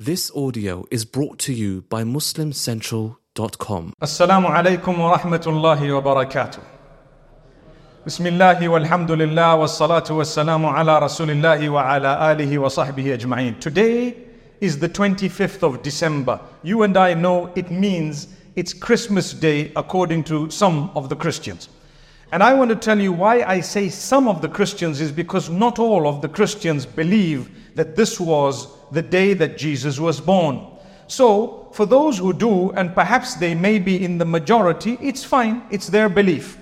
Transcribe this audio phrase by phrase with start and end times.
[0.00, 3.94] This audio is brought to you by MuslimCentral.com.
[4.00, 6.62] Assalamu alaikum wa rahmatullahi wa barakatuh.
[8.04, 13.58] Bismillah walhamdulillah wa salatu wa salamu ala rasulillahi wa ala alihi wa sahbihi ajma'in.
[13.58, 14.14] Today
[14.60, 16.40] is the 25th of December.
[16.62, 21.70] You and I know it means it's Christmas Day according to some of the Christians.
[22.30, 25.50] And I want to tell you why I say some of the Christians is because
[25.50, 30.66] not all of the Christians believe that this was the day that Jesus was born.
[31.06, 35.62] So, for those who do, and perhaps they may be in the majority, it's fine,
[35.70, 36.58] it's their belief.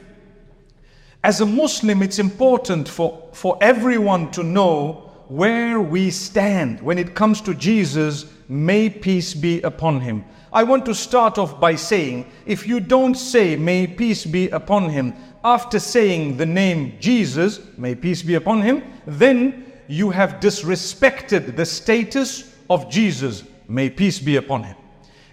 [1.24, 7.16] As a Muslim, it's important for, for everyone to know where we stand when it
[7.16, 10.24] comes to Jesus, may peace be upon him.
[10.52, 14.88] I want to start off by saying if you don't say, may peace be upon
[14.88, 21.56] him, after saying the name Jesus, may peace be upon him, then you have disrespected
[21.56, 24.76] the status of Jesus, may peace be upon him.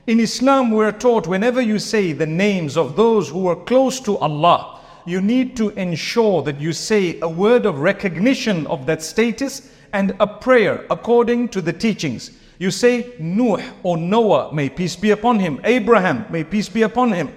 [0.06, 4.18] In Islam, we're taught whenever you say the names of those who are close to
[4.18, 9.70] Allah, you need to ensure that you say a word of recognition of that status
[9.94, 12.32] and a prayer according to the teachings.
[12.60, 15.60] You say Nuh or Noah, may peace be upon him.
[15.64, 17.36] Abraham, may peace be upon him.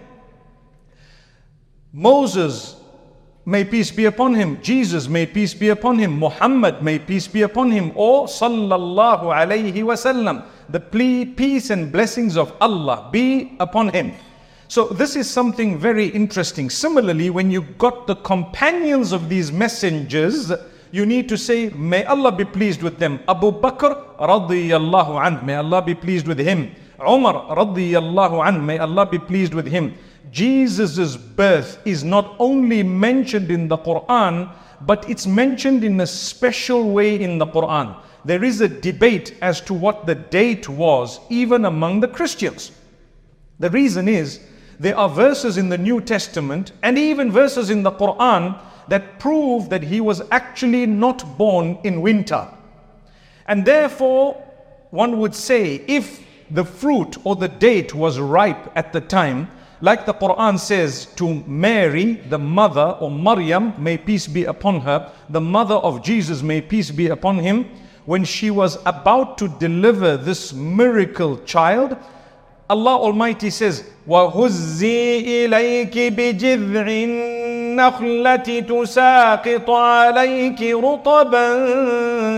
[1.93, 2.77] Moses,
[3.47, 4.61] may peace be upon him.
[4.61, 6.19] Jesus, may peace be upon him.
[6.19, 7.93] Muhammad, may peace be upon him.
[7.95, 10.45] Or Sallallahu alayhi wasallam.
[10.69, 14.13] The peace and blessings of Allah be upon him.
[14.69, 16.69] So this is something very interesting.
[16.71, 20.53] Similarly, when you got the companions of these messengers,
[20.91, 23.21] you need to say, May Allah be pleased with them.
[23.29, 26.75] Abu Bakr radiyallahu anh, may Allah be pleased with him.
[26.99, 29.95] Umar radiyallahu anh, may Allah be pleased with him.
[30.37, 36.91] Jesus' birth is not only mentioned in the Quran, but it's mentioned in a special
[36.91, 37.97] way in the Quran.
[38.23, 42.71] There is a debate as to what the date was, even among the Christians.
[43.61, 44.41] The reason is,
[44.79, 49.71] there are verses in the New Testament and even verses in the Quran that prove
[49.71, 52.47] that he was actually not born in winter.
[53.47, 54.35] And therefore,
[54.91, 59.51] one would say if the fruit or the date was ripe at the time,
[59.82, 65.12] like the Quran says to Mary, the mother, or Maryam, may peace be upon her,
[65.30, 67.66] the mother of Jesus, may peace be upon him,
[68.06, 71.98] when she was about to deliver this miracle child,
[72.70, 81.48] Allah Almighty says, وَهُزِّي إِلَيْكِ بِجِذْعِ النَّخْلَةِ تُسَاقِطُ عَلَيْكِ رُطَبًا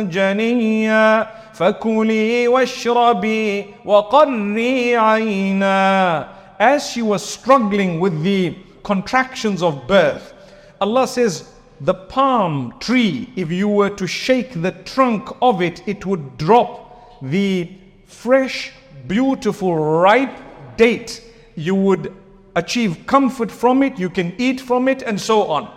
[0.10, 6.28] جَنِيًّا فَكُلِي وَاشْرَبِي وَقَرِّي عَيْنًا
[6.59, 10.35] as she was struggling with the contractions of birth,
[10.81, 16.05] Allah says, the palm tree, if you were to shake the trunk of it, it
[16.05, 17.71] would drop the
[18.07, 18.73] fresh,
[19.07, 20.37] beautiful, ripe
[20.77, 21.23] date.
[21.55, 22.13] You would
[22.57, 25.73] achieve comfort from it, you can eat from it, and so on.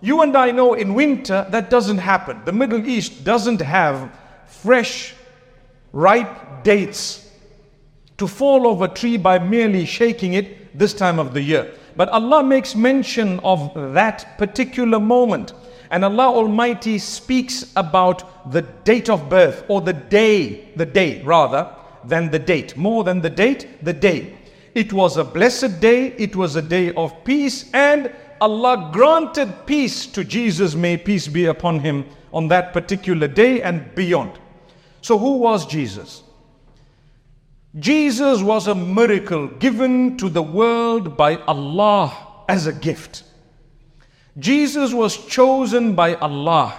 [0.00, 2.40] You and I know in winter that doesn't happen.
[2.46, 4.10] The Middle East doesn't have
[4.46, 5.14] fresh,
[5.92, 7.31] ripe dates
[8.18, 11.72] to fall off a tree by merely shaking it this time of the year.
[11.96, 15.52] But Allah makes mention of that particular moment.
[15.90, 21.68] And Allah Almighty speaks about the date of birth or the day, the day rather,
[22.04, 22.76] than the date.
[22.76, 24.34] More than the date, the day.
[24.74, 30.06] It was a blessed day, it was a day of peace, and Allah granted peace
[30.06, 34.32] to Jesus, may peace be upon him, on that particular day and beyond.
[35.02, 36.22] So, who was Jesus?
[37.77, 43.23] Jesus was a miracle given to the world by Allah as a gift.
[44.39, 46.73] Jesus was chosen by Allah.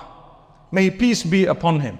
[0.70, 1.98] May peace be upon him.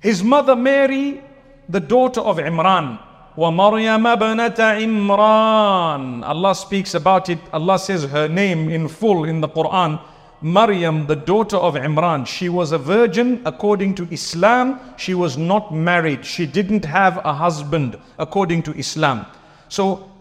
[0.00, 1.22] His mother Mary,
[1.68, 3.00] the daughter of Imran,
[3.36, 6.24] وَمَرْيَمَ بَنَةَ Imran.
[6.24, 7.38] Allah speaks about it.
[7.52, 10.00] Allah says her name in full in the Quran.
[10.41, 14.79] Maryam, the daughter of Imran, she was a virgin according to Islam.
[14.97, 16.25] She was not married.
[16.25, 19.27] She didn't have a husband according to Islam.
[19.69, 20.11] So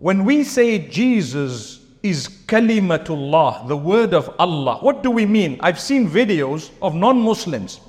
[0.00, 5.58] when we say Jesus is kalimatullah, the word of Allah, what do we mean?
[5.60, 7.80] I've seen videos of non-Muslims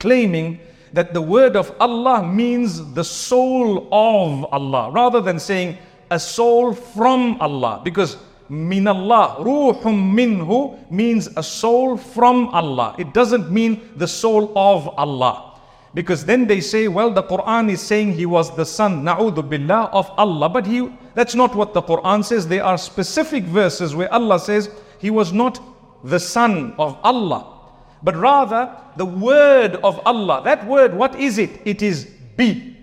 [0.00, 0.58] claiming
[0.94, 5.76] that the word of Allah means the soul of Allah rather than saying
[6.10, 8.16] a soul from Allah because
[8.48, 12.94] min Allah, ruhum minhu means a soul from Allah.
[12.98, 15.58] It doesn't mean the soul of Allah.
[15.94, 19.88] Because then they say, well, the Quran is saying he was the son, na'udhu billah,
[19.92, 20.48] of Allah.
[20.48, 22.46] But he, that's not what the Quran says.
[22.46, 24.68] There are specific verses where Allah says
[24.98, 25.60] he was not
[26.04, 27.56] the son of Allah.
[28.02, 30.40] but rather the word of Allah.
[30.44, 31.60] That word, what is it?
[31.64, 32.04] It is
[32.36, 32.76] be.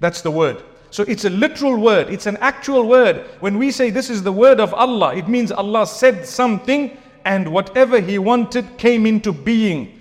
[0.00, 0.62] That's the word.
[0.91, 3.25] So it's a literal word, it's an actual word.
[3.41, 7.51] When we say this is the word of Allah, it means Allah said something and
[7.51, 9.91] whatever He wanted came into being.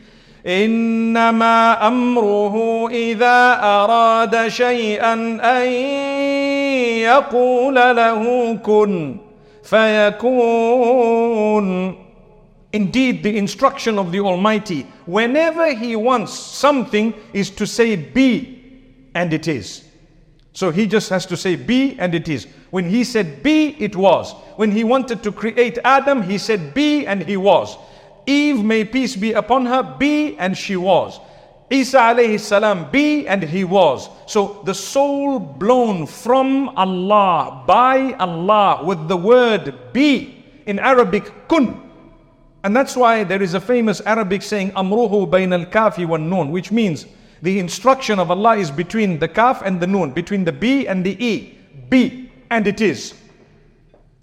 [0.46, 5.66] إنما أمره إذا أراد شيئا أن
[7.00, 9.16] يقول له كن
[10.44, 11.24] فيكون
[12.74, 18.60] Indeed, the instruction of the Almighty, whenever He wants something, is to say be,
[19.14, 19.84] and it is.
[20.59, 22.45] So He just has to say be, and it is.
[22.69, 24.33] When He said be, it was.
[24.57, 27.77] When He wanted to create Adam, He said be, and He was.
[28.25, 31.21] Eve, may peace be upon her, be, and she was.
[31.69, 34.09] Isa alayhi salam, be, and he was.
[34.27, 41.89] So the soul blown from Allah, by Allah, with the word be, in Arabic, kun.
[42.65, 46.51] And that's why there is a famous Arabic saying, Amruhu bain al kafi wa nun,
[46.51, 47.05] which means
[47.41, 51.05] the instruction of Allah is between the kaf and the noon, between the B and
[51.05, 51.57] the E.
[51.89, 53.13] Be, and it is.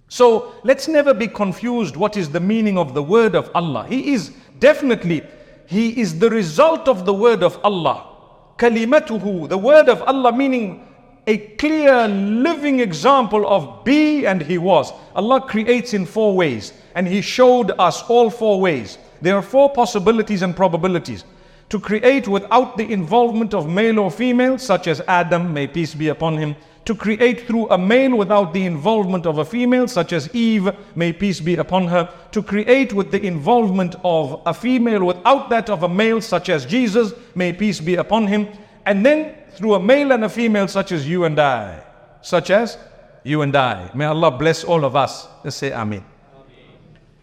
[0.08, 3.86] So let's never be confused what is the meaning of the word of Allah.
[3.88, 5.22] He is definitely,
[5.66, 8.12] He is the result of the word of Allah.
[8.58, 10.86] Kalimatuhu, the word of Allah meaning
[11.26, 14.92] a clear living example of be and He was.
[15.14, 18.98] Allah creates in four ways and He showed us all four ways.
[19.20, 21.24] There are four possibilities and probabilities.
[21.70, 26.08] To create without the involvement of male or female, such as Adam, may peace be
[26.08, 26.54] upon him.
[26.84, 31.12] To create through a male without the involvement of a female, such as Eve, may
[31.12, 32.08] peace be upon her.
[32.30, 36.64] To create with the involvement of a female without that of a male, such as
[36.64, 38.46] Jesus, may peace be upon him.
[38.84, 41.82] And then through a male and a female, such as you and I.
[42.22, 42.78] Such as
[43.24, 43.90] you and I.
[43.92, 45.26] May Allah bless all of us.
[45.42, 46.04] Let's say Ameen.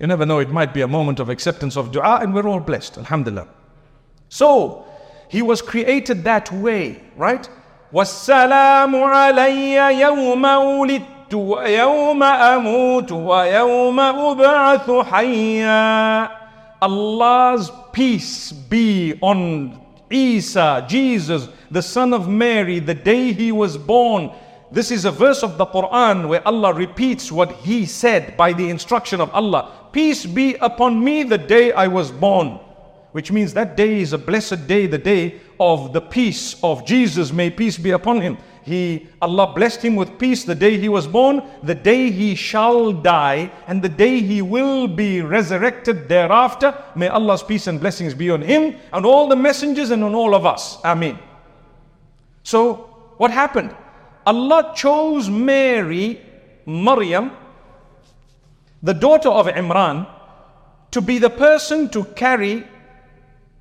[0.02, 2.60] You never know, it might be a moment of acceptance of dua, and we're all
[2.60, 2.98] blessed.
[2.98, 3.48] Alhamdulillah.
[4.33, 4.85] So,
[5.29, 7.49] he was created that way, right?
[7.93, 16.29] والسلام علي يوم ولدت ويوم أموت ويوم أبعث حيا
[16.81, 24.31] Allah's peace be on Isa, Jesus, the son of Mary, the day he was born.
[24.71, 28.71] This is a verse of the Quran where Allah repeats what he said by the
[28.71, 29.73] instruction of Allah.
[29.91, 32.61] Peace be upon me the day I was born.
[33.14, 37.32] Which means that day is a blessed day, the day of the peace of Jesus.
[37.32, 38.38] May peace be upon him.
[38.64, 42.92] He, Allah blessed him with peace the day he was born, the day he shall
[42.92, 46.74] die, and the day he will be resurrected thereafter.
[46.96, 50.34] May Allah's peace and blessings be on him and all the messengers and on all
[50.34, 50.80] of us.
[50.84, 51.20] Ameen.
[52.44, 53.76] So, what happened?
[54.26, 56.22] Allah chose Mary,
[56.66, 57.32] Maryam,
[58.82, 60.08] the daughter of Imran,
[60.92, 62.66] to be the person to carry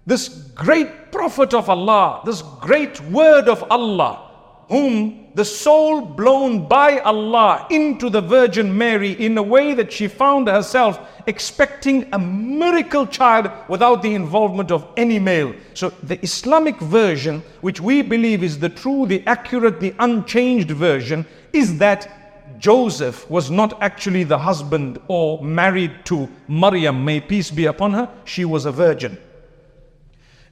[0.07, 4.31] this great prophet of Allah, this great word of Allah,
[4.69, 10.09] whom the soul blown by Allah into the Virgin Mary in a way that she
[10.09, 15.55] found herself expecting a miracle child without the involvement of any male.
[15.75, 21.27] So the Islamic version, which we believe is the true, the accurate, the unchanged version,
[21.53, 27.67] is that Joseph was not actually the husband or married to Maryam, may peace be
[27.67, 29.19] upon her, she was a virgin.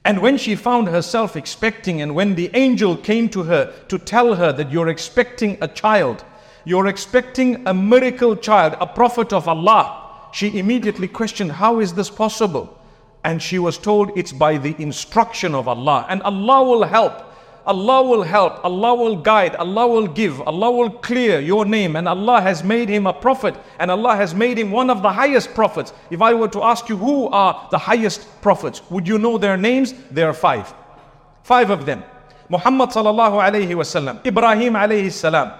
[0.03, 4.35] And when she found herself expecting, and when the angel came to her to tell
[4.35, 6.25] her that you're expecting a child,
[6.65, 12.09] you're expecting a miracle child, a prophet of Allah, she immediately questioned, How is this
[12.09, 12.77] possible?
[13.23, 17.30] And she was told it's by the instruction of Allah, and Allah will help.
[17.65, 22.07] Allah will help, Allah will guide, Allah will give, Allah will clear your name, and
[22.07, 25.53] Allah has made him a prophet, and Allah has made him one of the highest
[25.53, 25.93] prophets.
[26.09, 29.57] If I were to ask you who are the highest prophets, would you know their
[29.57, 29.93] names?
[30.09, 30.73] There are five.
[31.43, 32.03] Five of them.
[32.49, 35.53] Muhammad sallallahu alayhi wasallam, Ibrahim alayhi salam,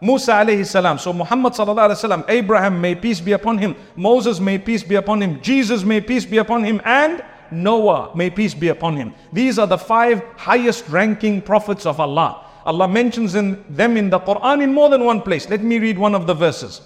[0.00, 0.98] Musa alayhi salam.
[0.98, 4.94] So Muhammad sallallahu alayhi wasallam, Abraham may peace be upon him, Moses may peace be
[4.94, 9.13] upon him, Jesus may peace be upon him, and Noah, may peace be upon him.
[9.31, 12.45] These are the five highest ranking prophets of Allah.
[12.65, 15.47] Allah mentions in them in the Quran in more than one place.
[15.49, 16.81] Let me read one of the verses.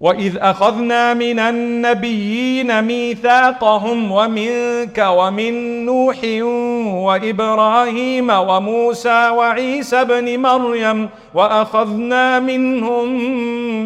[0.00, 6.16] وإذ أخذنا من النبيين ميثاقهم ومنك ومن نوح
[7.06, 13.08] وإبراهيم وموسى وعيسى بن مريم وأخذنا منهم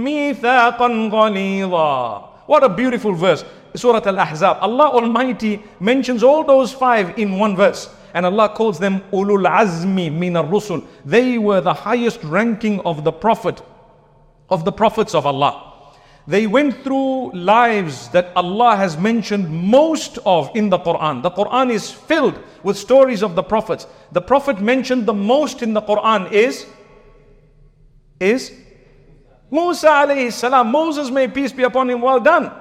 [0.05, 3.45] ميثاقا غليظا What a beautiful verse.
[3.76, 4.60] Surah Al-Ahzab.
[4.62, 7.90] Allah Almighty mentions all those five in one verse.
[8.14, 10.86] And Allah calls them ulul azmi min ar-rusul.
[11.04, 13.62] They were the highest ranking of the prophet,
[14.50, 15.72] of the prophets of Allah.
[16.26, 21.22] They went through lives that Allah has mentioned most of in the Quran.
[21.22, 23.88] The Quran is filled with stories of the prophets.
[24.14, 26.66] The prophet mentioned the most in the Quran is
[28.20, 28.54] is
[29.52, 30.72] Musa alayhi salam.
[30.72, 32.52] Moses may peace be upon him, well done.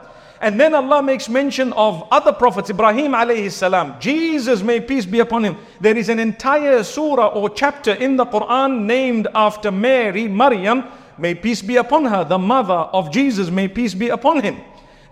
[0.42, 5.20] And then Allah makes mention of other prophets, Ibrahim alayhi salam, Jesus may peace be
[5.20, 5.56] upon him.
[5.80, 10.82] There is an entire surah or chapter in the Quran named after Mary, Maryam,
[11.16, 14.60] may peace be upon her, the mother of Jesus, may peace be upon him.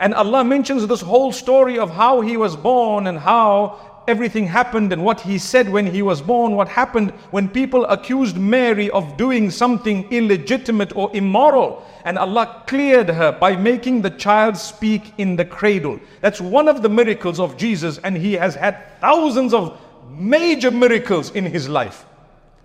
[0.00, 4.92] And Allah mentions this whole story of how he was born and how everything happened
[4.92, 9.16] and what he said when he was born, what happened when people accused Mary of
[9.16, 11.86] doing something illegitimate or immoral.
[12.04, 15.98] And Allah cleared her by making the child speak in the cradle.
[16.20, 21.30] That's one of the miracles of Jesus, and he has had thousands of major miracles
[21.30, 22.04] in his life.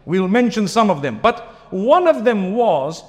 [0.06, 1.40] We'll mention some of them, but
[1.72, 3.04] one of them was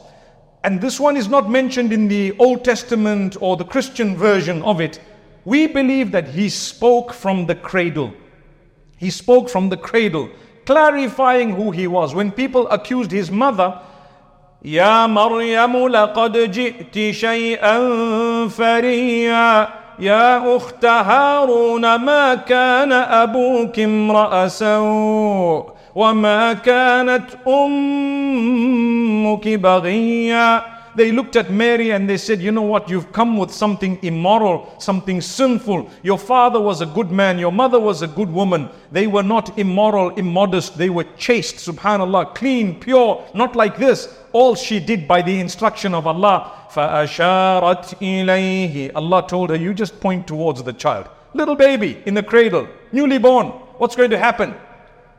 [0.67, 4.81] and this one is not mentioned in the Old Testament or the Christian version of
[4.81, 4.99] it.
[5.45, 8.13] We believe that he spoke from the cradle.
[8.98, 10.30] He spoke from the cradle,
[10.66, 12.14] clarifying who he was.
[12.14, 13.80] When people accused his mother,
[14.66, 17.78] يا مريم لقد جئت شيئا
[18.48, 19.68] فريا
[20.00, 30.64] يا أخت هارون ما كان أبوك امرأ سوء وما كانت أمك بغيا
[30.96, 32.90] they looked at Mary and they said, You know what?
[32.90, 35.90] You've come with something immoral, something sinful.
[36.04, 38.70] Your father was a good man, your mother was a good woman.
[38.92, 40.78] They were not immoral, immodest.
[40.78, 44.18] They were chaste, subhanAllah, clean, pure, not like this.
[44.34, 46.68] All she did by the instruction of Allah.
[46.72, 51.10] فَأَشَارَتْ إِلَيْهِ Allah told her, You just point towards the child.
[51.34, 53.48] Little baby in the cradle, newly born.
[53.78, 54.54] What's going to happen?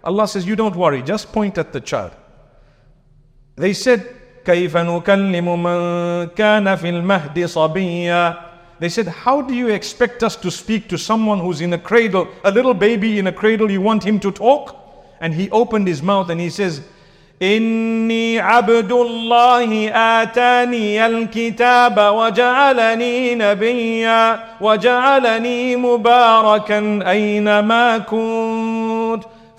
[0.04, 2.12] Allah says, You don't worry, just point at the child.
[3.56, 4.15] They said,
[4.46, 8.34] كيف نكلم من كان في المهد صبيا
[8.80, 12.26] They said, How do you expect us to speak to someone who's in a cradle,
[12.42, 14.74] a little baby in a cradle, you want him to talk?
[15.20, 16.82] And he opened his mouth and he says,
[17.42, 19.90] إني عبد الله
[20.22, 28.75] آتاني الكتاب وجعلني نبيا وجعلني مباركا أينما كنت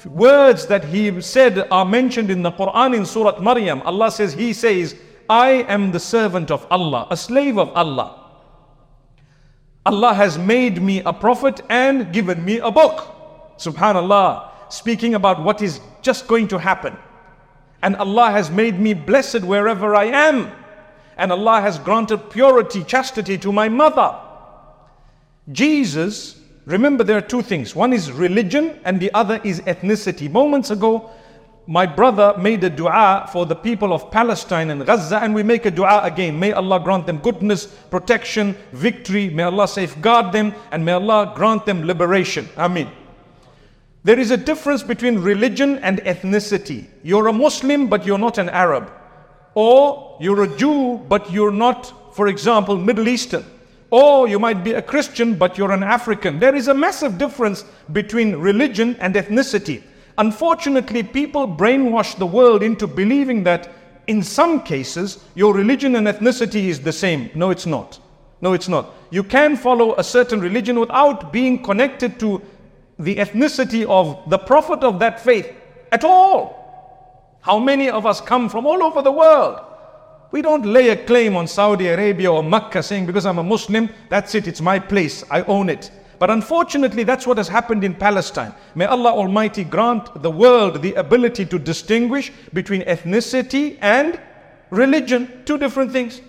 [0.06, 3.82] words that he said are mentioned in the Quran in Surah Maryam.
[3.82, 4.94] Allah says, He says,
[5.28, 8.14] I am the servant of Allah, a slave of Allah.
[9.84, 13.56] Allah has made me a prophet and given me a book.
[13.58, 16.96] Subhanallah, speaking about what is just going to happen.
[17.82, 20.52] And Allah has made me blessed wherever I am.
[21.16, 24.18] And Allah has granted purity, chastity to my mother.
[25.50, 26.37] Jesus
[26.68, 30.30] Remember, there are two things one is religion and the other is ethnicity.
[30.30, 31.10] Moments ago,
[31.66, 35.64] my brother made a dua for the people of Palestine and Gaza, and we make
[35.64, 36.38] a dua again.
[36.38, 39.30] May Allah grant them goodness, protection, victory.
[39.30, 42.46] May Allah safeguard them, and may Allah grant them liberation.
[42.58, 42.90] Ameen.
[44.04, 46.86] There is a difference between religion and ethnicity.
[47.02, 48.92] You're a Muslim, but you're not an Arab.
[49.54, 53.44] Or you're a Jew, but you're not, for example, Middle Eastern.
[53.90, 56.38] Or you might be a Christian, but you're an African.
[56.38, 59.82] There is a massive difference between religion and ethnicity.
[60.18, 63.70] Unfortunately, people brainwash the world into believing that
[64.08, 67.30] in some cases your religion and ethnicity is the same.
[67.34, 68.00] No, it's not.
[68.40, 68.92] No, it's not.
[69.10, 72.42] You can follow a certain religion without being connected to
[72.98, 75.52] the ethnicity of the prophet of that faith
[75.92, 77.38] at all.
[77.40, 79.60] How many of us come from all over the world?
[80.30, 83.88] We don't lay a claim on Saudi Arabia or Mecca saying, because I'm a Muslim,
[84.10, 85.90] that's it, it's my place, I own it.
[86.18, 88.52] But unfortunately, that's what has happened in Palestine.
[88.74, 94.20] May Allah Almighty grant the world the ability to distinguish between ethnicity and
[94.70, 96.20] religion, two different things.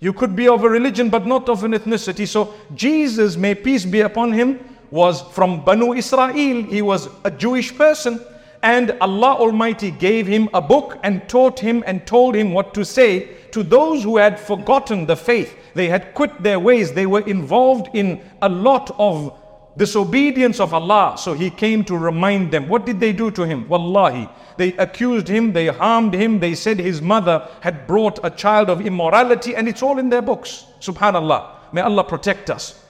[0.00, 2.26] You could be of a religion but not of an ethnicity.
[2.26, 4.58] So Jesus, may peace be upon him,
[4.90, 6.32] was from Banu Israel.
[6.32, 8.20] He was a Jewish person.
[8.66, 12.84] And Allah Almighty gave him a book and taught him and told him what to
[12.84, 15.56] say to those who had forgotten the faith.
[15.74, 16.92] They had quit their ways.
[16.92, 19.40] They were involved in a lot of
[19.76, 21.14] disobedience of Allah.
[21.16, 22.68] So he came to remind them.
[22.68, 23.68] What did they do to him?
[23.68, 24.28] Wallahi.
[24.56, 28.84] They accused him, they harmed him, they said his mother had brought a child of
[28.84, 30.64] immorality, and it's all in their books.
[30.80, 31.72] Subhanallah.
[31.72, 32.82] May Allah protect us.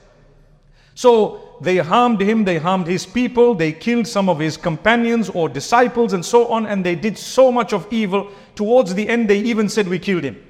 [0.95, 5.49] So they harmed him, they harmed his people, they killed some of his companions or
[5.49, 8.29] disciples and so on, and they did so much of evil.
[8.55, 10.43] Towards the end, they even said, We killed him.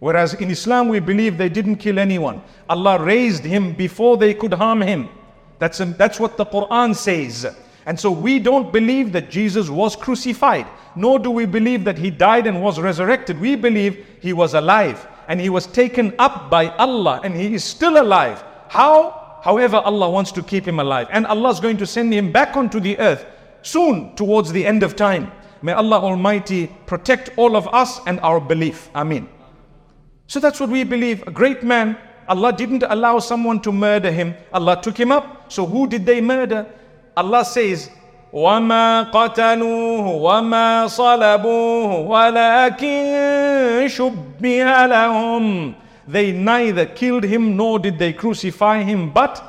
[0.00, 2.42] Whereas in Islam, we believe they didn't kill anyone.
[2.68, 5.08] Allah raised him before they could harm him.
[5.58, 7.46] That's, a, that's what the Quran says.
[7.84, 12.10] And so we don't believe that Jesus was crucified, nor do we believe that he
[12.10, 13.40] died and was resurrected.
[13.40, 17.64] We believe he was alive and he was taken up by Allah and he is
[17.64, 18.44] still alive.
[18.68, 19.17] How?
[19.43, 21.07] However, Allah wants to keep him alive.
[21.11, 23.25] And Allah is going to send him back onto the earth
[23.61, 25.31] soon towards the end of time.
[25.61, 28.89] May Allah Almighty protect all of us and our belief.
[28.95, 29.27] Ameen.
[30.27, 31.27] So that's what we believe.
[31.27, 34.35] A great man, Allah didn't allow someone to murder him.
[34.53, 35.51] Allah took him up.
[35.51, 36.65] So who did they murder?
[37.15, 37.89] Allah says,
[38.33, 45.73] وما قتلوه وما صلبوه ولكن شبه لهم
[46.08, 49.44] they neither killed him nor did they crucify him, but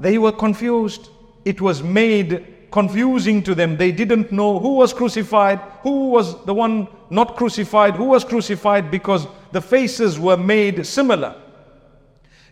[0.00, 1.10] they were confused.
[1.44, 3.76] It was made confusing to them.
[3.76, 8.90] They didn't know who was crucified, who was the one not crucified, who was crucified
[8.90, 11.36] because the faces were made similar.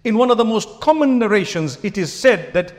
[0.05, 2.75] In one of the most common narrations, it is said that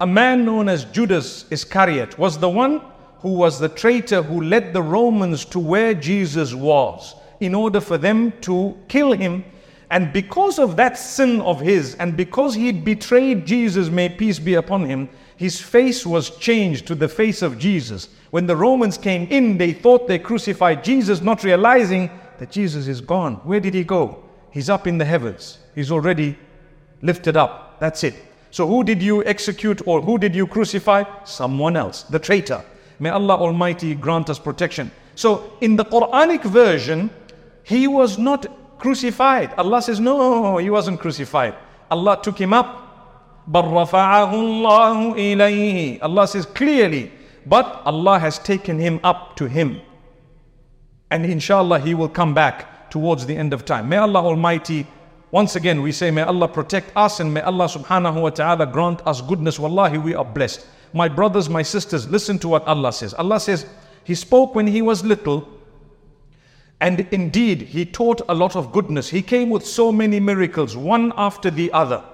[0.00, 2.80] a man known as Judas Iscariot was the one
[3.18, 7.98] who was the traitor who led the Romans to where Jesus was in order for
[7.98, 9.44] them to kill him.
[9.90, 14.54] And because of that sin of his, and because he betrayed Jesus, may peace be
[14.54, 18.08] upon him, his face was changed to the face of Jesus.
[18.30, 23.00] When the Romans came in, they thought they crucified Jesus, not realizing that Jesus is
[23.00, 23.36] gone.
[23.36, 24.24] Where did he go?
[24.50, 25.58] He's up in the heavens.
[25.74, 26.36] He's already
[27.00, 27.80] lifted up.
[27.80, 28.14] That's it.
[28.50, 31.04] So who did you execute or who did you crucify?
[31.24, 32.64] Someone else, the traitor.
[32.98, 34.90] May Allah Almighty grant us protection.
[35.14, 37.10] So in the Quranic version,
[37.62, 38.46] he was not
[38.78, 39.52] crucified.
[39.54, 41.54] Allah says, no, he wasn't crucified.
[41.90, 42.84] Allah took him up.
[43.52, 43.86] Allah
[46.26, 47.12] says clearly,
[47.46, 49.80] but Allah has taken him up to him.
[51.10, 53.88] And inshallah, he will come back towards the end of time.
[53.88, 54.86] May Allah Almighty
[55.30, 59.06] once again, we say, may Allah protect us and may Allah subhanahu wa ta'ala grant
[59.06, 59.58] us goodness.
[59.58, 60.66] Wallahi, we are blessed.
[60.94, 63.12] My brothers, my sisters, listen to what Allah says.
[63.12, 63.66] Allah says,
[64.04, 65.46] He spoke when He was little,
[66.80, 69.08] and indeed, He taught a lot of goodness.
[69.08, 72.04] He came with so many miracles, one after the other.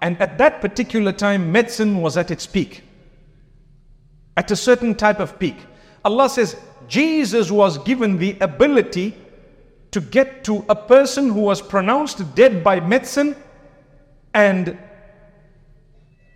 [0.00, 2.82] And at that particular time, medicine was at its peak,
[4.36, 5.56] at a certain type of peak.
[6.04, 6.56] Allah says,
[6.88, 9.16] Jesus was given the ability
[9.92, 13.36] to get to a person who was pronounced dead by medicine
[14.34, 14.76] and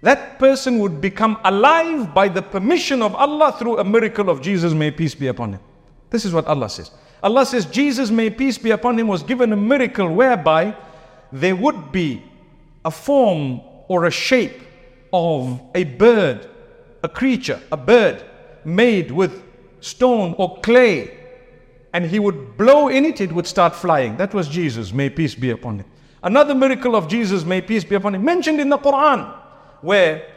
[0.02, 4.72] that person would become alive by the permission of Allah through a miracle of Jesus,
[4.72, 5.60] may peace be upon him.
[6.10, 6.90] This is what Allah says.
[7.26, 10.76] Allah says, Jesus, may peace be upon him, was given a miracle whereby
[11.32, 12.22] there would be
[12.84, 14.60] a form or a shape
[15.12, 16.48] of a bird,
[17.02, 18.24] a creature, a bird
[18.64, 19.42] made with
[19.80, 21.18] stone or clay
[21.92, 24.16] and he would blow in it, it would start flying.
[24.18, 25.86] That was Jesus, may peace be upon him.
[26.22, 29.34] Another miracle of Jesus, may peace be upon him, mentioned in the Quran,
[29.80, 30.28] where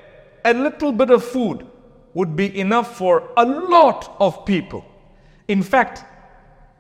[0.44, 1.68] a little bit of food
[2.16, 4.84] would be enough for a lot of people.
[5.48, 6.04] In fact,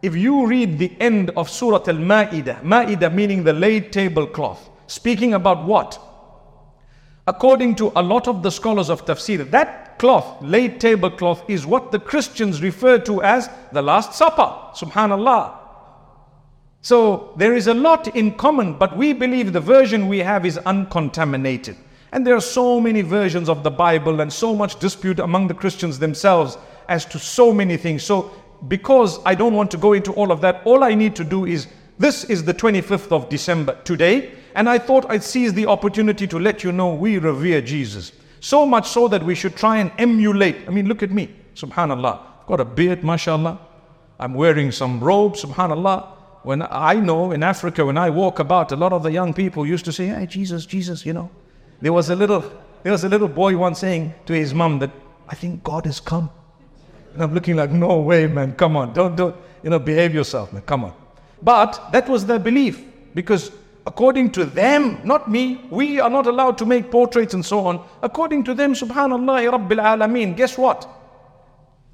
[0.01, 5.33] if you read the end of Surah Al Ma'idah, Ma'idah meaning the laid tablecloth, speaking
[5.33, 5.99] about what?
[7.27, 11.91] According to a lot of the scholars of tafsir, that cloth, laid tablecloth, is what
[11.91, 14.55] the Christians refer to as the Last Supper.
[14.73, 15.57] Subhanallah.
[16.81, 20.57] So there is a lot in common, but we believe the version we have is
[20.59, 21.75] uncontaminated.
[22.11, 25.53] And there are so many versions of the Bible and so much dispute among the
[25.53, 26.57] Christians themselves
[26.87, 28.03] as to so many things.
[28.03, 28.31] So,
[28.67, 31.45] because I don't want to go into all of that, all I need to do
[31.45, 31.67] is
[31.97, 34.31] this is the 25th of December today.
[34.55, 38.11] And I thought I'd seize the opportunity to let you know we revere Jesus.
[38.39, 40.67] So much so that we should try and emulate.
[40.67, 41.35] I mean, look at me.
[41.55, 42.19] Subhanallah.
[42.41, 43.59] I've got a beard, mashallah.
[44.19, 46.15] I'm wearing some robes, subhanallah.
[46.43, 49.65] When I know in Africa, when I walk about, a lot of the young people
[49.65, 51.29] used to say, Hey, Jesus, Jesus, you know.
[51.81, 52.43] There was a little
[52.83, 54.91] there was a little boy once saying to his mom that
[55.27, 56.29] I think God has come.
[57.13, 60.53] And I'm looking like, no way, man, come on, don't don't you know, behave yourself,
[60.53, 60.93] man, come on.
[61.41, 63.51] But that was their belief because
[63.87, 67.85] according to them, not me, we are not allowed to make portraits and so on.
[68.01, 70.87] According to them, subhanallah, rabbil alameen, guess what?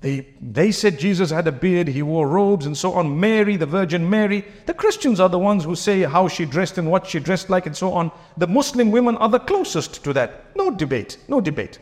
[0.01, 3.19] They, they said Jesus had a beard, he wore robes and so on.
[3.19, 4.45] Mary, the Virgin Mary.
[4.67, 7.65] The Christians are the ones who say how she dressed and what she dressed like
[7.65, 8.11] and so on.
[8.37, 10.55] The Muslim women are the closest to that.
[10.55, 11.79] No debate, no debate.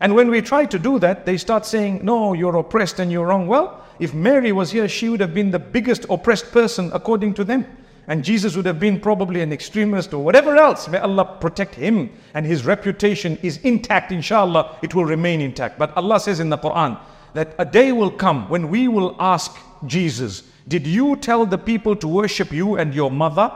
[0.00, 3.26] And when we try to do that, they start saying, no, you're oppressed and you're
[3.26, 3.46] wrong.
[3.46, 7.44] Well, if Mary was here, she would have been the biggest oppressed person according to
[7.44, 7.66] them.
[8.06, 10.88] And Jesus would have been probably an extremist or whatever else.
[10.88, 15.78] May Allah protect him and his reputation is intact, inshallah, it will remain intact.
[15.78, 16.98] But Allah says in the Quran
[17.34, 21.94] that a day will come when we will ask Jesus, Did you tell the people
[21.96, 23.52] to worship you and your mother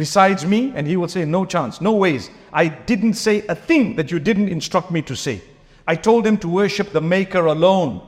[0.00, 0.72] besides me?
[0.74, 2.30] And he will say, No chance, no ways.
[2.52, 5.42] I didn't say a thing that you didn't instruct me to say.
[5.86, 8.00] I told them to worship the Maker alone.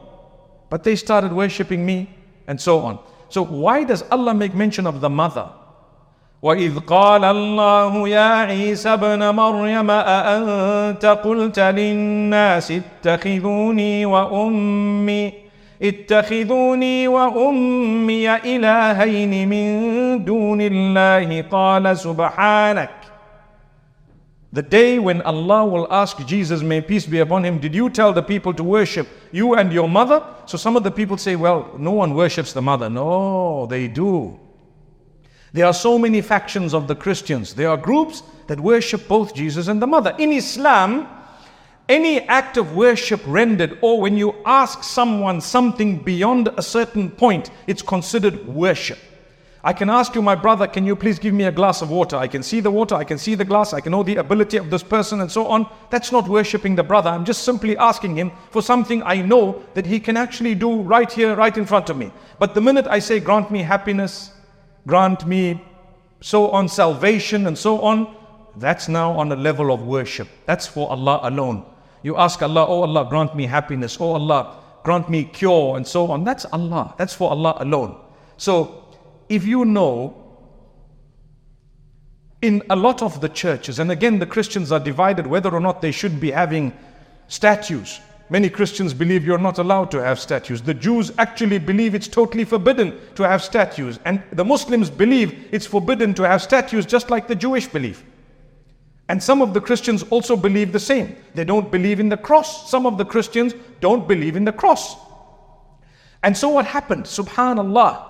[0.71, 2.11] But they started worshipping me
[2.47, 2.99] and so on.
[3.29, 5.51] So why does Allah make mention of the mother?
[6.43, 15.42] وإذ قال الله يا عيسى ابن مريم أأنت قلت للناس اتخذوني وأمي
[15.84, 22.90] اتخذوني وأمي إلهين من دون الله قال سبحانك
[24.54, 28.14] The day when Allah will ask Jesus, may peace be upon him, did you tell
[28.14, 30.24] the people to worship you and your mother?
[30.46, 32.88] So some of the people say, well, no one worships the mother.
[32.88, 34.40] No, they do.
[35.54, 37.56] There are so many factions of the Christians.
[37.56, 40.16] There are groups that worship both Jesus and the mother.
[40.20, 41.08] In Islam,
[41.90, 47.50] any act of worship rendered, or when you ask someone something beyond a certain point,
[47.68, 49.00] it's considered worship.
[49.66, 52.18] I can ask you, my brother, can you please give me a glass of water?
[52.18, 54.58] I can see the water, I can see the glass, I can know the ability
[54.58, 55.70] of this person, and so on.
[55.90, 57.10] That's not worshipping the brother.
[57.10, 61.10] I'm just simply asking him for something I know that he can actually do right
[61.10, 62.12] here, right in front of me.
[62.40, 64.32] But the minute I say, grant me happiness,
[64.86, 65.64] grant me
[66.20, 68.16] so on, salvation, and so on,
[68.58, 70.28] that's now on a level of worship.
[70.46, 71.66] That's for Allah alone.
[72.04, 76.12] You ask Allah, oh Allah, grant me happiness, oh Allah, grant me cure, and so
[76.12, 76.24] on.
[76.24, 76.94] That's Allah.
[76.98, 78.00] That's for Allah alone.
[78.38, 78.86] So,
[79.30, 80.20] if you know
[82.42, 85.82] in a lot of the churches, and again, the Christians are divided whether or not
[85.82, 86.74] they should be having
[87.30, 88.02] statues.
[88.30, 90.62] Many Christians believe you're not allowed to have statues.
[90.62, 94.00] The Jews actually believe it's totally forbidden to have statues.
[94.06, 98.04] And the Muslims believe it's forbidden to have statues just like the Jewish believe.
[99.14, 101.16] And some of the Christians also believe the same.
[101.36, 102.72] They don't believe in the cross.
[102.72, 104.96] Some of the Christians don't believe in the cross.
[106.24, 107.04] And so what happened?
[107.04, 108.10] Subhanallah.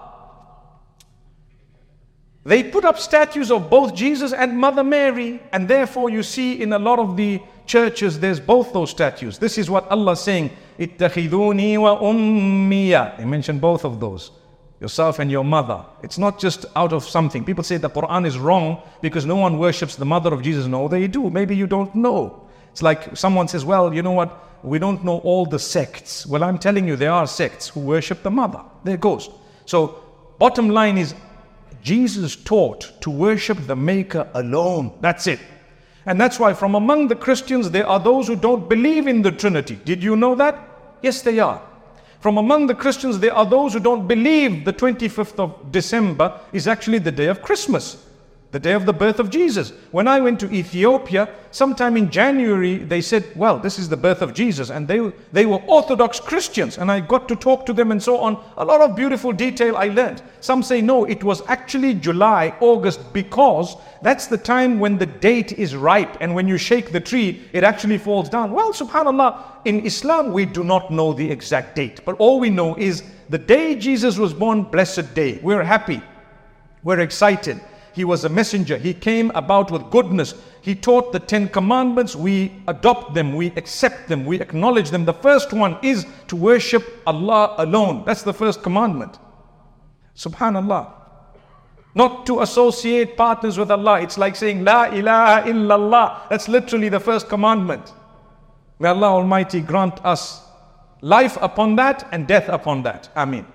[2.46, 6.72] They put up statues of both Jesus and Mother Mary, and therefore you see in
[6.72, 9.38] a lot of the churches there's both those statues.
[9.38, 13.18] This is what Allah is saying, Ittakhiduni wa ummiya.
[13.18, 14.32] They mention both of those.
[14.84, 15.86] Yourself and your mother.
[16.02, 17.46] It's not just out of something.
[17.46, 20.66] People say the Quran is wrong because no one worships the mother of Jesus.
[20.66, 21.30] No, they do.
[21.30, 22.50] Maybe you don't know.
[22.70, 24.38] It's like someone says, Well, you know what?
[24.62, 26.26] We don't know all the sects.
[26.26, 28.60] Well, I'm telling you, there are sects who worship the mother.
[28.84, 29.30] There goes.
[29.66, 30.04] So,
[30.38, 31.16] bottom line is
[31.82, 34.98] Jesus taught to worship the Maker alone.
[35.00, 35.40] That's it.
[36.06, 39.32] And that's why from among the Christians, there are those who don't believe in the
[39.32, 39.80] Trinity.
[39.86, 40.60] Did you know that?
[41.02, 41.62] Yes, they are.
[42.24, 46.70] From among the Christians, there are those who don't believe the 25th of December is
[46.70, 48.03] actually the day of Christmas
[48.54, 49.74] the day of the birth of Jesus.
[49.90, 54.22] When I went to Ethiopia, sometime in January, they said, Well, this is the birth
[54.22, 54.70] of Jesus.
[54.70, 56.78] And they, they were Orthodox Christians.
[56.78, 58.42] And I got to talk to them and so on.
[58.58, 60.22] A lot of beautiful detail I learned.
[60.40, 65.54] Some say, No, it was actually July, August, because that's the time when the date
[65.54, 66.16] is ripe.
[66.22, 68.52] And when you shake the tree, it actually falls down.
[68.52, 72.06] Well, subhanAllah, in Islam, we do not know the exact date.
[72.06, 75.40] But all we know is the day Jesus was born, blessed day.
[75.42, 76.04] We're happy.
[76.84, 77.60] We're excited.
[77.94, 78.78] He was a messenger.
[78.78, 80.34] He came about with goodness.
[80.62, 82.16] He taught the Ten Commandments.
[82.16, 85.06] We adopt them, we accept them, we acknowledge them.
[85.06, 88.04] The first one is to worship Allah alone.
[88.06, 89.20] That's the first commandment.
[90.16, 90.92] Subhanallah.
[91.96, 94.02] Not to associate partners with Allah.
[94.02, 96.30] It's like saying La ilaha illallah.
[96.30, 97.94] That's literally the first commandment.
[98.80, 100.42] May Allah Almighty grant us
[101.02, 103.10] life upon that and death upon that.
[103.16, 103.46] Ameen.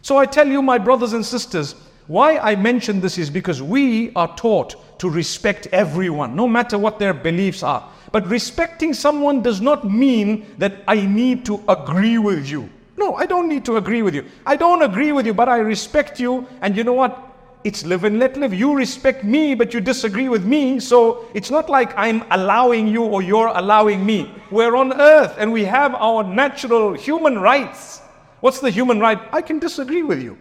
[0.00, 1.74] So I tell you, my brothers and sisters,
[2.06, 6.98] why I mention this is because we are taught to respect everyone, no matter what
[6.98, 7.88] their beliefs are.
[8.12, 12.68] But respecting someone does not mean that I need to agree with you.
[12.96, 14.24] No, I don't need to agree with you.
[14.46, 16.46] I don't agree with you, but I respect you.
[16.60, 17.18] And you know what?
[17.64, 18.52] It's live and let live.
[18.52, 20.80] You respect me, but you disagree with me.
[20.80, 24.34] So it's not like I'm allowing you or you're allowing me.
[24.50, 28.00] We're on earth and we have our natural human rights.
[28.40, 29.20] What's the human right?
[29.32, 30.36] I can disagree with you.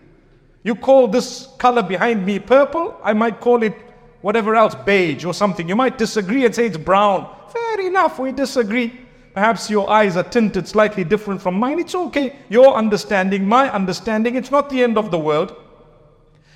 [0.63, 3.75] You call this color behind me purple, I might call it
[4.21, 5.67] whatever else, beige or something.
[5.67, 7.27] You might disagree and say it's brown.
[7.51, 8.99] Fair enough, we disagree.
[9.33, 11.79] Perhaps your eyes are tinted slightly different from mine.
[11.79, 12.35] It's okay.
[12.49, 15.55] Your understanding, my understanding, it's not the end of the world.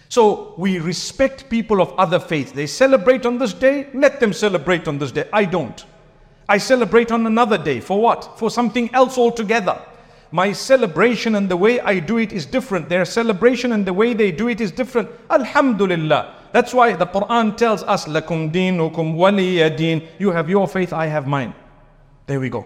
[0.09, 2.51] So we respect people of other faiths.
[2.51, 5.27] They celebrate on this day, let them celebrate on this day.
[5.33, 5.83] I don't.
[6.47, 7.79] I celebrate on another day.
[7.79, 8.37] For what?
[8.37, 9.81] For something else altogether
[10.31, 12.89] my celebration and the way I do it is different.
[12.89, 15.09] Their celebration and the way they do it is different.
[15.29, 16.35] Alhamdulillah.
[16.51, 20.07] That's why the Quran tells us, Lakum dinukum waliyadeen.
[20.19, 21.53] You have your faith, I have mine.
[22.27, 22.65] There we go.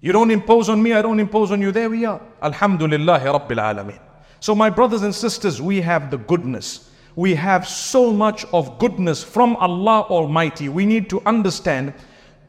[0.00, 1.72] You don't impose on me, I don't impose on you.
[1.72, 2.20] There we are.
[2.42, 4.00] Alhamdulillah Rabbil Alameen.
[4.40, 6.90] So, my brothers and sisters, we have the goodness.
[7.16, 10.68] We have so much of goodness from Allah Almighty.
[10.68, 11.92] We need to understand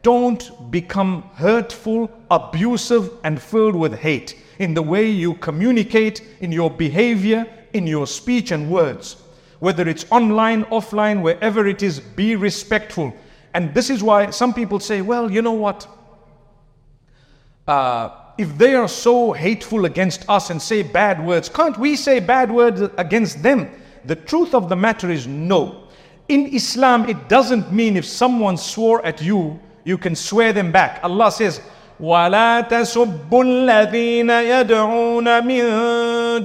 [0.02, 6.70] don't become hurtful, abusive, and filled with hate in the way you communicate, in your
[6.70, 9.18] behavior, in your speech and words.
[9.60, 13.14] Whether it's online, offline, wherever it is, be respectful.
[13.54, 15.88] And this is why some people say, well, you know what?
[17.68, 22.20] Uh, if they are so hateful against us and say bad words, can't we say
[22.20, 23.70] bad words against them?
[24.06, 25.88] The truth of the matter is no.
[26.30, 31.01] In Islam, it doesn't mean if someone swore at you, you can swear them back.
[31.03, 31.61] Allah says,
[32.01, 35.63] ولا تسبوا الذين يدعون من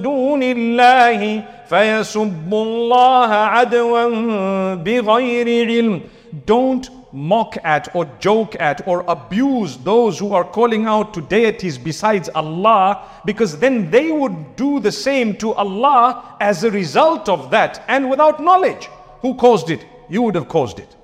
[0.02, 6.00] دون الله فيسبوا الله عدوا بغير علم
[6.46, 11.76] Don't mock at or joke at or abuse those who are calling out to deities
[11.76, 17.50] besides Allah because then they would do the same to Allah as a result of
[17.50, 18.88] that and without knowledge.
[19.22, 19.84] Who caused it?
[20.08, 20.94] You would have caused it.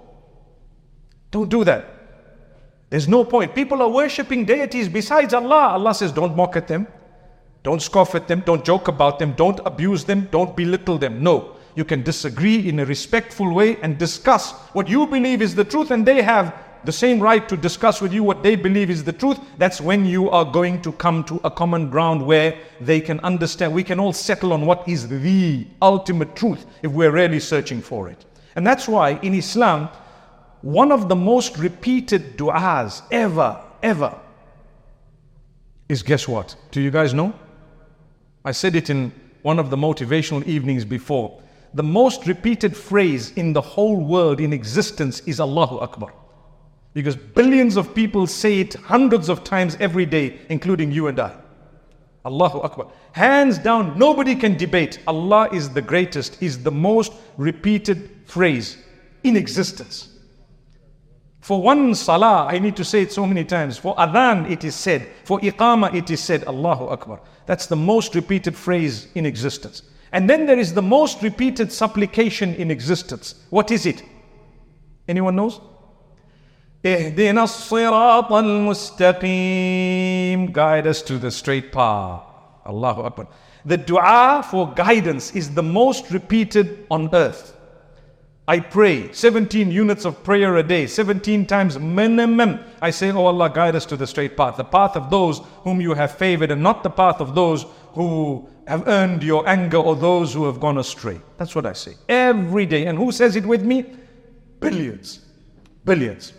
[1.32, 1.96] Don't do that.
[2.91, 3.55] There's no point.
[3.55, 5.69] People are worshipping deities besides Allah.
[5.69, 6.87] Allah says, don't mock at them.
[7.63, 8.41] Don't scoff at them.
[8.45, 9.31] Don't joke about them.
[9.31, 10.27] Don't abuse them.
[10.29, 11.23] Don't belittle them.
[11.23, 11.55] No.
[11.75, 15.91] You can disagree in a respectful way and discuss what you believe is the truth,
[15.91, 19.13] and they have the same right to discuss with you what they believe is the
[19.13, 19.39] truth.
[19.57, 23.73] That's when you are going to come to a common ground where they can understand.
[23.73, 28.09] We can all settle on what is the ultimate truth if we're really searching for
[28.09, 28.25] it.
[28.57, 29.87] And that's why in Islam,
[30.61, 34.15] one of the most repeated du'as ever, ever
[35.89, 36.55] is guess what?
[36.71, 37.33] Do you guys know?
[38.45, 41.41] I said it in one of the motivational evenings before
[41.73, 46.13] the most repeated phrase in the whole world in existence is Allahu Akbar.
[46.93, 51.33] Because billions of people say it hundreds of times every day, including you and I.
[52.25, 52.91] Allahu Akbar.
[53.13, 54.99] Hands down, nobody can debate.
[55.07, 58.77] Allah is the greatest, is the most repeated phrase
[59.23, 60.10] in existence.
[61.40, 63.78] For one salah, I need to say it so many times.
[63.78, 65.06] For adhan, it is said.
[65.24, 66.42] For iqama, it is said.
[66.44, 67.20] Allahu Akbar.
[67.46, 69.82] That's the most repeated phrase in existence.
[70.12, 73.36] And then there is the most repeated supplication in existence.
[73.50, 74.02] What is it?
[75.08, 75.60] Anyone knows?
[76.84, 79.26] اهدنا الصراط المستقيم
[80.52, 82.22] Guide us to the straight path.
[82.66, 83.26] Allahu Akbar.
[83.64, 87.49] The dua for guidance is the most repeated on earth.
[88.47, 92.59] I pray 17 units of prayer a day, 17 times minimum.
[92.81, 95.79] I say, Oh Allah, guide us to the straight path, the path of those whom
[95.79, 99.95] you have favored, and not the path of those who have earned your anger or
[99.95, 101.19] those who have gone astray.
[101.37, 102.87] That's what I say every day.
[102.87, 103.85] And who says it with me?
[104.59, 105.25] Billions.
[105.85, 106.33] Billions.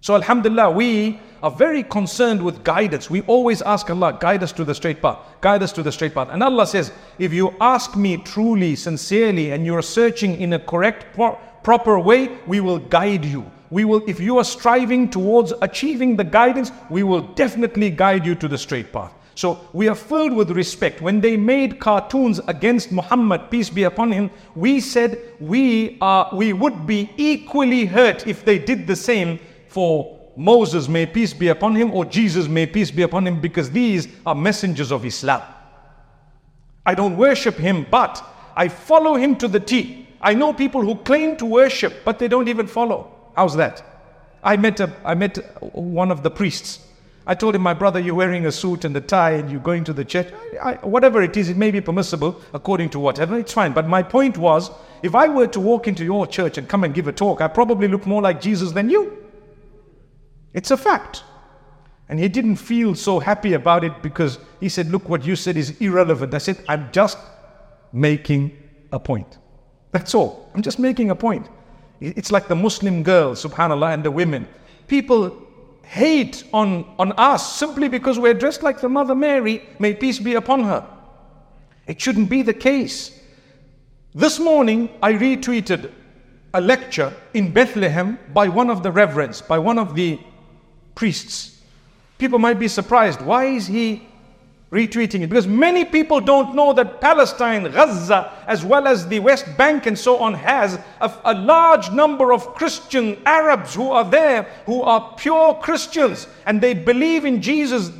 [0.00, 3.10] So, Alhamdulillah, we are very concerned with guidance.
[3.10, 6.14] We always ask Allah, guide us to the straight path, guide us to the straight
[6.14, 6.28] path.
[6.30, 11.14] And Allah says, if you ask me truly, sincerely, and you're searching in a correct,
[11.14, 13.50] pro- proper way, we will guide you.
[13.70, 18.34] We will, if you are striving towards achieving the guidance, we will definitely guide you
[18.36, 19.12] to the straight path.
[19.36, 21.02] So we are filled with respect.
[21.02, 26.54] When they made cartoons against Muhammad, peace be upon him, we said we are we
[26.54, 31.74] would be equally hurt if they did the same for Moses, may peace be upon
[31.74, 35.42] him, or Jesus, may peace be upon him, because these are messengers of Islam.
[36.84, 38.22] I don't worship him, but
[38.54, 40.06] I follow him to the T.
[40.20, 43.10] I know people who claim to worship, but they don't even follow.
[43.34, 43.82] How's that?
[44.42, 45.38] I met a, I met
[45.74, 46.86] one of the priests
[47.28, 49.82] I told him, my brother, you're wearing a suit and a tie and you're going
[49.84, 50.32] to the church.
[50.62, 53.72] I, I, whatever it is, it may be permissible according to whatever, it's fine.
[53.72, 54.70] But my point was,
[55.02, 57.48] if I were to walk into your church and come and give a talk, I
[57.48, 59.25] probably look more like Jesus than you.
[60.56, 61.22] It's a fact.
[62.08, 65.56] And he didn't feel so happy about it because he said, Look, what you said
[65.56, 66.34] is irrelevant.
[66.34, 67.18] I said, I'm just
[67.92, 68.56] making
[68.90, 69.38] a point.
[69.92, 70.50] That's all.
[70.54, 71.48] I'm just making a point.
[72.00, 74.48] It's like the Muslim girls, subhanAllah, and the women.
[74.88, 75.42] People
[75.82, 80.34] hate on, on us simply because we're dressed like the Mother Mary, may peace be
[80.34, 80.86] upon her.
[81.86, 83.18] It shouldn't be the case.
[84.14, 85.92] This morning, I retweeted
[86.54, 90.18] a lecture in Bethlehem by one of the reverends, by one of the
[90.96, 91.62] priests.
[92.18, 93.20] People might be surprised.
[93.20, 94.02] Why is he
[94.72, 99.46] retweeting it because many people don't know that Palestine, Gaza, as well as the West
[99.56, 104.42] Bank and so on, has a, a, large number of Christian Arabs who are there
[104.66, 107.92] who are pure Christians and they believe in Jesus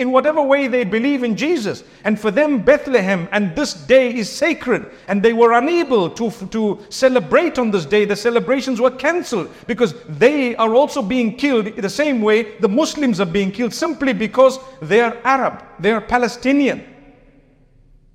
[0.00, 1.84] in whatever way they believe in Jesus.
[2.04, 4.90] And for them, Bethlehem and this day is sacred.
[5.08, 8.06] And they were unable to, to celebrate on this day.
[8.06, 13.20] The celebrations were cancelled because they are also being killed the same way the Muslims
[13.20, 16.82] are being killed simply because they are Arab, they are Palestinian.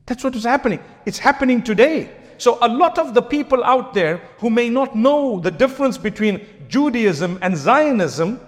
[0.08, 0.80] That's what is happening.
[1.06, 2.12] It's happening today.
[2.38, 6.46] So, a lot of the people out there who may not know the difference between
[6.68, 8.42] Judaism and Zionism,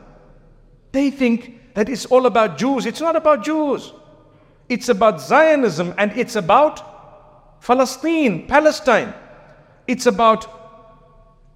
[0.92, 2.88] they think that it's all about Jews.
[2.88, 3.94] It's not about Jews.
[4.68, 9.14] It's about Zionism and it's about Palestine, Palestine.
[9.86, 10.48] It's about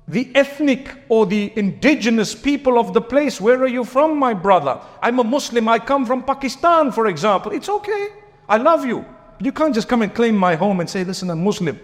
[0.08, 3.42] the ethnic or the indigenous people of the place.
[3.42, 4.80] Where are you from, my brother?
[5.02, 5.68] I'm a Muslim.
[5.68, 7.52] I come from Pakistan, for example.
[7.52, 8.10] It's okay.
[8.48, 9.04] I love you.
[9.40, 11.80] You can't just come and claim my home and say, listen, I'm Muslim.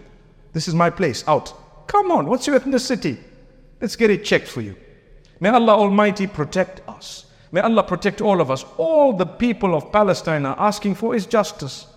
[0.53, 1.27] This is my place.
[1.27, 1.55] Out.
[1.87, 2.27] Come on.
[2.27, 3.17] What's your ethnicity?
[3.81, 4.75] Let's get it checked for you.
[5.39, 7.26] May Allah Almighty protect us.
[7.51, 8.65] May Allah protect all of us.
[8.77, 11.87] All the people of Palestine are asking for is justice.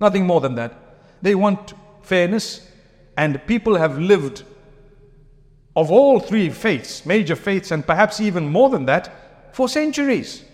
[0.00, 0.74] Nothing more than that.
[1.22, 2.66] They want fairness,
[3.16, 4.42] and people have lived
[5.76, 10.44] of all three faiths, major faiths, and perhaps even more than that, for centuries.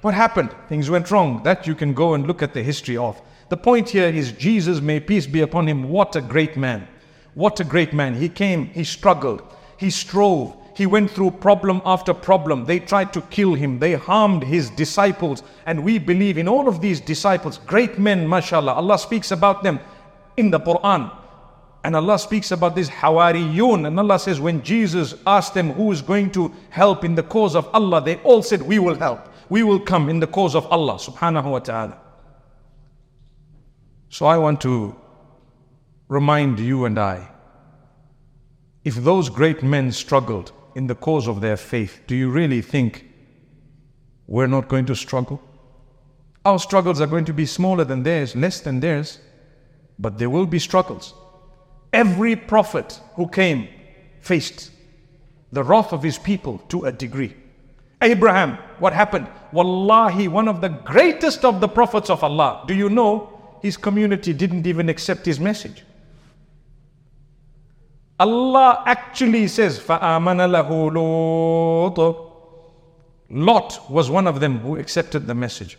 [0.00, 0.54] What happened?
[0.68, 1.42] Things went wrong.
[1.42, 3.20] That you can go and look at the history of.
[3.48, 6.86] The point here is Jesus, may peace be upon him, what a great man.
[7.34, 8.14] What a great man.
[8.14, 9.42] He came, he struggled,
[9.76, 12.64] he strove, he went through problem after problem.
[12.64, 15.42] They tried to kill him, they harmed his disciples.
[15.66, 18.74] And we believe in all of these disciples, great men, mashallah.
[18.74, 19.80] Allah speaks about them
[20.36, 21.12] in the Quran.
[21.82, 23.88] And Allah speaks about this Hawariyun.
[23.88, 27.56] And Allah says, when Jesus asked them who is going to help in the cause
[27.56, 29.28] of Allah, they all said, We will help.
[29.48, 31.98] We will come in the cause of Allah subhanahu wa ta'ala.
[34.10, 34.94] So I want to
[36.06, 37.28] remind you and I
[38.84, 43.04] if those great men struggled in the cause of their faith, do you really think
[44.28, 45.42] we're not going to struggle?
[46.44, 49.18] Our struggles are going to be smaller than theirs, less than theirs,
[49.98, 51.14] but there will be struggles.
[51.92, 53.66] Every prophet who came
[54.20, 54.70] faced
[55.50, 57.34] the wrath of his people to a degree.
[58.00, 59.26] Abraham, what happened?
[59.50, 62.62] Wallahi, one of the greatest of the prophets of Allah.
[62.68, 65.82] Do you know his community didn't even accept his message?
[68.19, 72.31] Allah actually says, فَآمَنَ لَهُ لُوطٌ
[73.29, 75.77] Lot was one of them who accepted the message.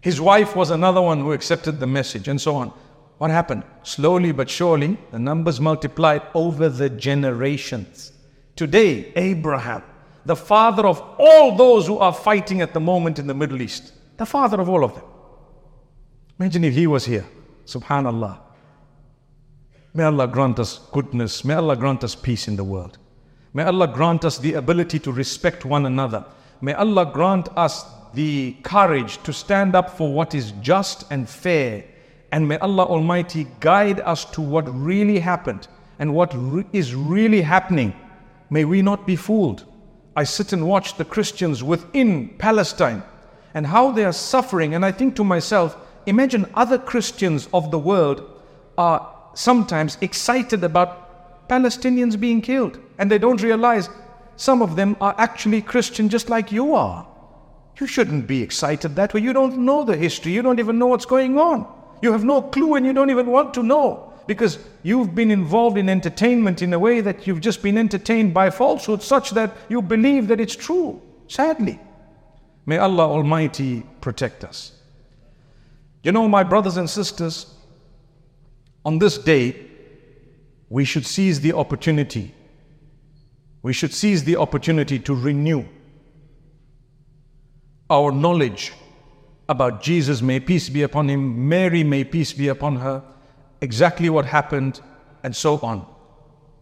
[0.00, 2.72] His wife was another one who accepted the message, and so on.
[3.18, 3.64] What happened?
[3.82, 8.12] Slowly but surely, the numbers multiplied over the generations.
[8.54, 9.82] Today, Abraham,
[10.24, 13.92] the father of all those who are fighting at the moment in the Middle East,
[14.16, 15.04] the father of all of them.
[16.38, 17.26] Imagine if he was here.
[17.66, 18.38] Subhanallah.
[19.95, 21.45] May Allah grant us goodness.
[21.45, 22.97] May Allah grant us peace in the world.
[23.53, 26.25] May Allah grant us the ability to respect one another.
[26.61, 31.83] May Allah grant us the courage to stand up for what is just and fair.
[32.31, 35.67] And may Allah Almighty guide us to what really happened
[35.99, 37.93] and what re- is really happening.
[38.49, 39.65] May we not be fooled.
[40.15, 43.03] I sit and watch the Christians within Palestine
[43.53, 44.73] and how they are suffering.
[44.73, 45.77] And I think to myself,
[46.07, 48.41] imagine other Christians of the world
[48.75, 52.79] are sometimes excited about Palestinians being killed.
[52.97, 53.89] And they don't realize
[54.35, 57.07] some of them are actually Christian just like you are.
[57.79, 59.21] You shouldn't be excited that way.
[59.21, 60.31] You don't know the history.
[60.31, 61.67] You don't even know what's going on.
[62.01, 65.77] You have no clue and you don't even want to know because you've been involved
[65.77, 69.81] in entertainment in a way that you've just been entertained by falsehood such that you
[69.81, 71.01] believe that it's true.
[71.27, 71.79] Sadly.
[72.65, 74.71] May Allah Almighty protect us.
[76.03, 77.53] You know, my brothers and sisters,
[78.85, 79.55] on this day,
[80.69, 82.33] we should seize the opportunity.
[83.61, 85.65] We should seize the opportunity to renew
[87.89, 88.73] our knowledge
[89.49, 93.03] about Jesus, may peace be upon him, Mary, may peace be upon her,
[93.61, 94.81] exactly what happened,
[95.23, 95.85] and so on.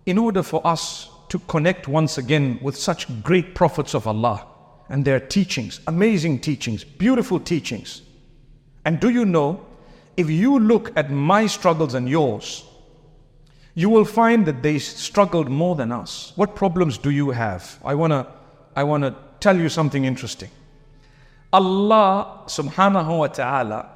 [0.06, 4.46] In order for us to connect once again with such great prophets of Allah
[4.90, 8.02] and their teachings, amazing teachings, beautiful teachings.
[8.84, 9.66] And do you know
[10.18, 12.66] if you look at my struggles and yours,
[13.74, 16.34] you will find that they struggled more than us.
[16.36, 17.80] What problems do you have?
[17.84, 18.28] I want to
[18.76, 20.50] I want to tell you something interesting.
[21.54, 23.90] Allah subhanahu wa ta'ala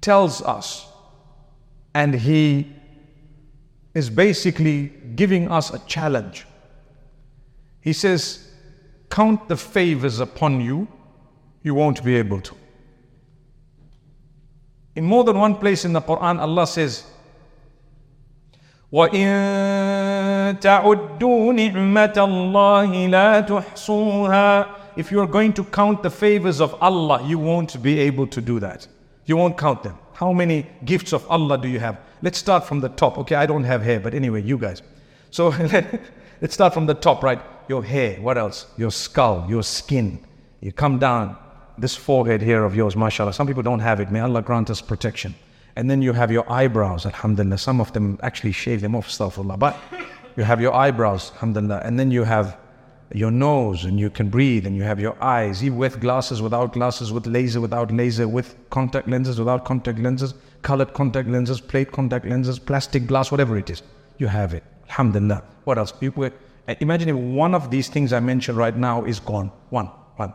[0.00, 0.86] tells us
[1.94, 2.72] and he
[3.94, 6.46] is basically giving us a challenge.
[7.80, 8.48] He says,
[9.10, 10.88] count the favors upon you,
[11.62, 12.56] you won't be able to.
[14.95, 17.03] In more than one place in the Quran, Allah says,
[18.91, 26.73] وَإِن تَعُدُّوا نِعْمَةَ اللَّهِ لَا تُحْصُوهَا If you are going to count the favors of
[26.81, 28.87] Allah, you won't be able to do that.
[29.25, 29.99] You won't count them.
[30.13, 31.99] How many gifts of Allah do you have?
[32.23, 33.19] Let's start from the top.
[33.19, 34.81] Okay, I don't have hair, but anyway, you guys.
[35.29, 35.49] So
[36.41, 37.39] let's start from the top, right?
[37.67, 38.19] Your hair.
[38.19, 38.65] What else?
[38.77, 40.25] Your skull, your skin.
[40.59, 41.37] You come down
[41.78, 43.32] this forehead here of yours, mashallah.
[43.32, 44.10] Some people don't have it.
[44.10, 45.34] May Allah grant us protection.
[45.76, 47.58] And then you have your eyebrows, alhamdulillah.
[47.58, 49.58] Some of them actually shave them off, astaghfirullah.
[49.58, 49.76] But
[50.36, 51.80] you have your eyebrows, alhamdulillah.
[51.84, 52.58] And then you have
[53.14, 56.72] your nose and you can breathe and you have your eyes, even with glasses, without
[56.72, 61.92] glasses, with laser, without laser, with contact lenses, without contact lenses, colored contact lenses, plate
[61.92, 63.82] contact lenses, plastic glass, whatever it is.
[64.18, 64.62] You have it.
[64.88, 65.42] Alhamdulillah.
[65.64, 65.92] What else?
[65.92, 66.28] People,
[66.80, 69.50] imagine if one of these things I mentioned right now is gone.
[69.70, 70.32] One, one.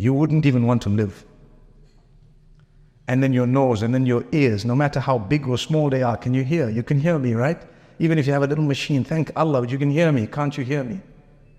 [0.00, 1.26] You wouldn't even want to live.
[3.06, 6.02] And then your nose and then your ears, no matter how big or small they
[6.02, 6.70] are, can you hear?
[6.70, 7.60] You can hear me, right?
[7.98, 10.26] Even if you have a little machine, thank Allah, but you can hear me.
[10.26, 11.02] Can't you hear me?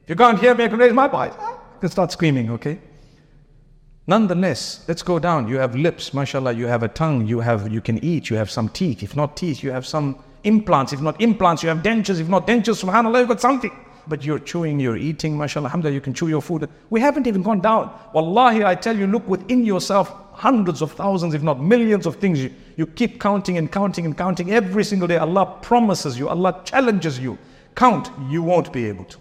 [0.03, 1.33] If you can't hear me, I can raise my voice.
[1.39, 2.79] I can start screaming, okay?
[4.07, 5.47] Nonetheless, let's go down.
[5.47, 8.49] You have lips, mashallah, you have a tongue, you have you can eat, you have
[8.49, 9.03] some teeth.
[9.03, 10.93] If not teeth, you have some implants.
[10.93, 12.19] If not implants, you have dentures.
[12.19, 13.71] If not dentures, subhanAllah, you've got something.
[14.11, 16.67] But you're chewing, you're eating, mashallah, alhamdulillah, you can chew your food.
[16.89, 17.97] We haven't even gone down.
[18.11, 22.43] Wallahi, I tell you, look within yourself, hundreds of thousands, if not millions of things.
[22.43, 25.15] You, you keep counting and counting and counting every single day.
[25.15, 27.37] Allah promises you, Allah challenges you.
[27.73, 29.17] Count, you won't be able to.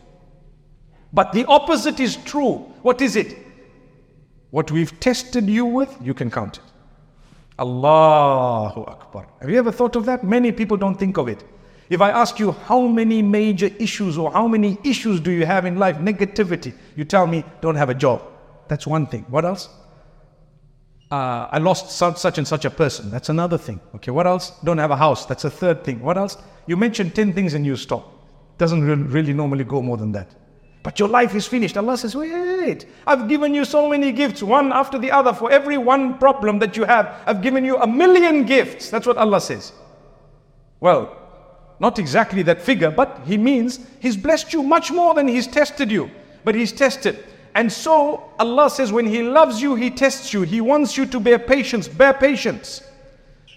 [1.12, 2.54] But the opposite is true.
[2.82, 3.38] What is it?
[4.50, 6.64] What we've tested you with, you can count it.
[7.60, 9.28] Allahu Akbar.
[9.40, 10.24] Have you ever thought of that?
[10.24, 11.44] Many people don't think of it.
[11.90, 15.66] If I ask you how many major issues or how many issues do you have
[15.66, 18.22] in life, negativity, you tell me don't have a job.
[18.68, 19.26] That's one thing.
[19.28, 19.68] What else?
[21.10, 23.10] Uh, I lost such, and such a person.
[23.10, 23.80] That's another thing.
[23.96, 24.52] Okay, what else?
[24.62, 25.26] Don't have a house.
[25.26, 26.00] That's a third thing.
[26.00, 26.36] What else?
[26.68, 28.08] You mention 10 things and you stop.
[28.58, 30.30] Doesn't really normally go more than that.
[30.84, 31.76] But your life is finished.
[31.76, 35.32] Allah says, wait, I've given you so many gifts, one after the other.
[35.32, 38.90] For every one problem that you have, I've given you a million gifts.
[38.90, 39.72] That's what Allah says.
[40.78, 41.19] Well,
[41.80, 45.90] not exactly that figure, but He means He's blessed you much more than He's tested
[45.90, 46.10] you.
[46.44, 47.24] But He's tested.
[47.54, 50.42] And so Allah says, when He loves you, He tests you.
[50.42, 51.88] He wants you to bear patience.
[51.88, 52.82] Bear patience.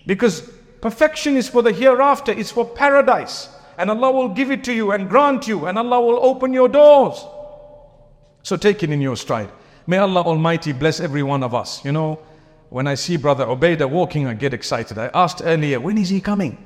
[0.07, 0.49] Because
[0.82, 4.91] perfection is for the hereafter, it's for paradise and Allah will give it to you
[4.91, 7.26] and grant you, and Allah will open your doors.
[8.43, 9.49] So take it in your stride.
[9.88, 11.84] May Allah Almighty bless every one of us.
[11.84, 12.19] You know,
[12.69, 14.97] when I see Brother Ubaidah walking, I get excited.
[14.97, 16.57] I asked earlier, when is he coming?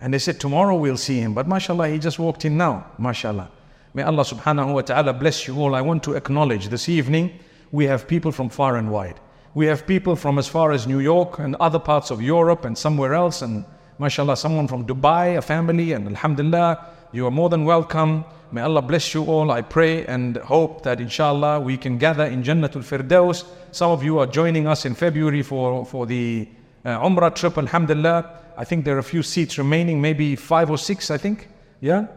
[0.00, 1.34] And they said, tomorrow we'll see him.
[1.34, 2.86] But mashallah, he just walked in now.
[2.98, 3.50] Mashallah.
[3.94, 5.74] May Allah subhanahu wa ta'ala bless you all.
[5.74, 7.38] I want to acknowledge this evening,
[7.72, 9.18] we have people from far and wide.
[9.54, 12.76] We have people from as far as New York and other parts of Europe and
[12.76, 13.64] somewhere else and
[13.98, 18.24] mashallah, someone from Dubai, a family, and alhamdulillah, you are more than welcome.
[18.52, 19.50] May Allah bless you all.
[19.50, 23.44] I pray and hope that inshallah we can gather in Jannatul Firdaus.
[23.72, 26.46] Some of you are joining us in February for, for the
[26.84, 28.40] uh, Umrah trip, alhamdulillah.
[28.57, 31.49] I think there are a few seats remaining, maybe five or six, I think.
[31.79, 32.07] Yeah?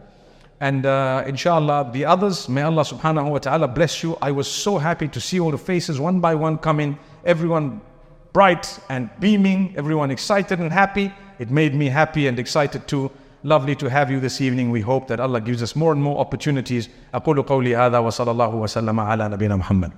[0.59, 4.17] And uh, inshallah, the others, may Allah subhanahu wa ta'ala bless you.
[4.21, 7.81] I was so happy to see all the faces one by one coming, everyone
[8.31, 11.11] bright and beaming, everyone excited and happy.
[11.39, 13.11] It made me happy and excited too.
[13.43, 14.71] Lovely to have you this evening.
[14.71, 16.89] We hope that Allah gives us more and more opportunities.
[17.13, 19.91] أقول قولي هذا وصلى الله وسلم على نبينا محمد